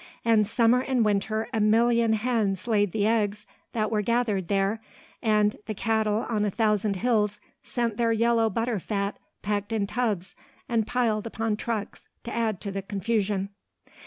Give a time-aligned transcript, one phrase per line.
[0.25, 4.81] And summer and winter a million hens laid the eggs that were gathered there,
[5.21, 10.33] and the cattle on a thousand hills sent their yellow butter fat packed in tubs
[10.67, 13.49] and piled upon trucks to add to the confusion.